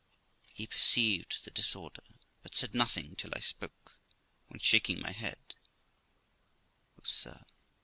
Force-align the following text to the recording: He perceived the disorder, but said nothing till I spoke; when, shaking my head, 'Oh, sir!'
He 0.51 0.65
perceived 0.65 1.43
the 1.45 1.51
disorder, 1.51 2.01
but 2.41 2.55
said 2.55 2.73
nothing 2.73 3.15
till 3.15 3.29
I 3.35 3.39
spoke; 3.39 3.99
when, 4.47 4.59
shaking 4.59 4.99
my 4.99 5.11
head, 5.11 5.53
'Oh, 6.97 7.03
sir!' 7.03 7.45